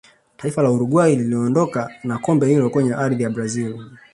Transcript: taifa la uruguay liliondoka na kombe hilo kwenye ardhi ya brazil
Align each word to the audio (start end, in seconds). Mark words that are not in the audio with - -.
taifa 0.37 0.63
la 0.63 0.71
uruguay 0.71 1.15
liliondoka 1.15 1.91
na 2.03 2.17
kombe 2.19 2.47
hilo 2.47 2.69
kwenye 2.69 2.93
ardhi 2.93 3.23
ya 3.23 3.29
brazil 3.29 3.83